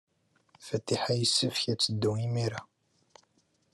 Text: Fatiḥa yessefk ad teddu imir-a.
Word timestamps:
Fatiḥa 0.65 1.13
yessefk 1.15 1.63
ad 1.71 1.79
teddu 1.81 2.11
imir-a. 2.25 2.61